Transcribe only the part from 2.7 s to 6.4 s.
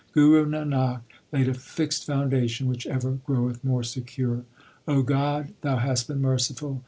ever groweth more secure. 1 God, Thou hast been